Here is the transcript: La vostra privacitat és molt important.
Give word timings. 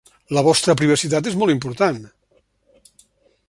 La 0.37 0.43
vostra 0.47 0.75
privacitat 0.79 1.29
és 1.33 1.37
molt 1.41 1.55
important. 1.57 2.01